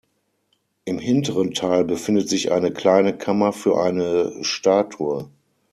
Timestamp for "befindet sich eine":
1.85-2.71